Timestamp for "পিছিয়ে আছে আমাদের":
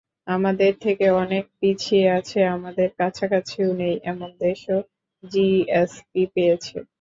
1.59-2.87